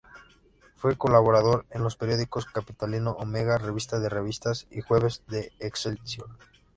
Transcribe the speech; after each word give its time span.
Fue 0.77 0.97
colaborador 0.97 1.67
en 1.69 1.83
los 1.83 1.95
periódicos 1.95 2.47
capitalino 2.47 3.11
"Omega", 3.19 3.59
"Revista 3.59 3.99
de 3.99 4.09
Revistas" 4.09 4.65
y 4.71 4.81
"Jueves 4.81 5.21
de 5.27 5.53
Excelsior". 5.59 6.27